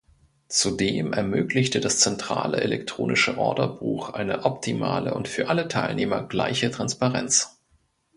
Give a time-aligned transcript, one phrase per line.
[0.47, 7.59] Zudem ermöglichte das zentrale elektronische Orderbuch eine optimale und für alle Teilnehmer gleiche Transparenz.